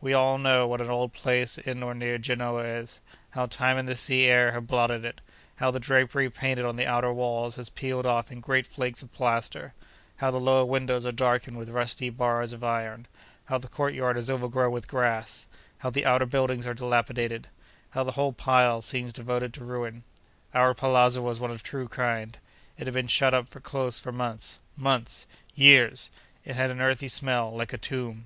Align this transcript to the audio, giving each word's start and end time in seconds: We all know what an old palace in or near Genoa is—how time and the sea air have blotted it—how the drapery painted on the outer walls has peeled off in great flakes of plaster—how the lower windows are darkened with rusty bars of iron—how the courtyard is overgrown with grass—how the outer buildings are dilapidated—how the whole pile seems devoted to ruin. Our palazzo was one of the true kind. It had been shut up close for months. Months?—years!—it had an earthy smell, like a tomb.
We 0.00 0.12
all 0.12 0.38
know 0.38 0.68
what 0.68 0.80
an 0.80 0.88
old 0.88 1.12
palace 1.12 1.58
in 1.58 1.82
or 1.82 1.94
near 1.96 2.16
Genoa 2.16 2.62
is—how 2.64 3.46
time 3.46 3.76
and 3.76 3.88
the 3.88 3.96
sea 3.96 4.26
air 4.26 4.52
have 4.52 4.68
blotted 4.68 5.04
it—how 5.04 5.72
the 5.72 5.80
drapery 5.80 6.30
painted 6.30 6.64
on 6.64 6.76
the 6.76 6.86
outer 6.86 7.12
walls 7.12 7.56
has 7.56 7.70
peeled 7.70 8.06
off 8.06 8.30
in 8.30 8.38
great 8.38 8.68
flakes 8.68 9.02
of 9.02 9.12
plaster—how 9.12 10.30
the 10.30 10.38
lower 10.38 10.64
windows 10.64 11.04
are 11.04 11.10
darkened 11.10 11.56
with 11.56 11.70
rusty 11.70 12.08
bars 12.08 12.52
of 12.52 12.62
iron—how 12.62 13.58
the 13.58 13.66
courtyard 13.66 14.16
is 14.16 14.30
overgrown 14.30 14.70
with 14.70 14.86
grass—how 14.86 15.90
the 15.90 16.06
outer 16.06 16.26
buildings 16.26 16.68
are 16.68 16.74
dilapidated—how 16.74 18.04
the 18.04 18.12
whole 18.12 18.32
pile 18.32 18.80
seems 18.80 19.12
devoted 19.12 19.52
to 19.52 19.64
ruin. 19.64 20.04
Our 20.54 20.72
palazzo 20.72 21.20
was 21.20 21.40
one 21.40 21.50
of 21.50 21.58
the 21.64 21.68
true 21.68 21.88
kind. 21.88 22.38
It 22.78 22.86
had 22.86 22.94
been 22.94 23.08
shut 23.08 23.34
up 23.34 23.50
close 23.64 23.98
for 23.98 24.12
months. 24.12 24.60
Months?—years!—it 24.76 26.54
had 26.54 26.70
an 26.70 26.80
earthy 26.80 27.08
smell, 27.08 27.50
like 27.52 27.72
a 27.72 27.76
tomb. 27.78 28.22